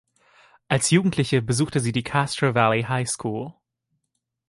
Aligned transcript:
Als 0.67 0.89
Jugendliche 0.89 1.43
besuchte 1.43 1.79
sie 1.79 1.91
die 1.91 2.01
Castro 2.01 2.55
Valley 2.55 2.81
High 2.81 3.07
School. 3.07 3.53